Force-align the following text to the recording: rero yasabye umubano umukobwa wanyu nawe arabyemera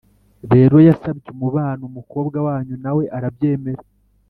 rero 0.53 0.75
yasabye 0.87 1.27
umubano 1.35 1.81
umukobwa 1.89 2.37
wanyu 2.47 2.75
nawe 2.83 3.03
arabyemera 3.17 3.83